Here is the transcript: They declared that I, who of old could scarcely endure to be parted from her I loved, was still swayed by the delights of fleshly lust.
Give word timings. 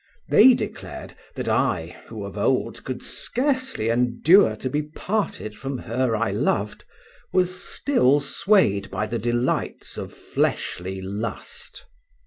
They 0.29 0.55
declared 0.55 1.13
that 1.35 1.47
I, 1.47 1.95
who 2.07 2.25
of 2.25 2.35
old 2.35 2.83
could 2.85 3.03
scarcely 3.03 3.89
endure 3.91 4.55
to 4.55 4.67
be 4.67 4.81
parted 4.81 5.55
from 5.55 5.77
her 5.77 6.15
I 6.15 6.31
loved, 6.31 6.85
was 7.31 7.63
still 7.63 8.19
swayed 8.19 8.89
by 8.89 9.05
the 9.05 9.19
delights 9.19 9.99
of 9.99 10.11
fleshly 10.11 11.01
lust. 11.01 11.85